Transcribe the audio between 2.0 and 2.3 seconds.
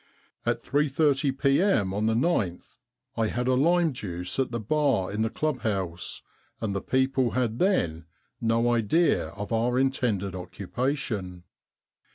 the